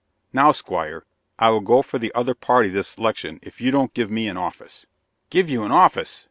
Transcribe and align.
Now, 0.33 0.51
Squire, 0.51 1.05
I 1.37 1.51
will 1.51 1.59
go 1.59 1.83
for 1.83 1.99
the 1.99 2.11
other 2.15 2.33
party 2.33 2.69
this 2.69 2.97
'lection 2.97 3.37
if 3.43 3.61
you 3.61 3.69
don't 3.69 3.93
give 3.93 4.09
me 4.09 4.27
an 4.27 4.35
office." 4.35 4.87
"Give 5.29 5.47
you 5.47 5.61
an 5.63 5.71
office!" 5.71 6.19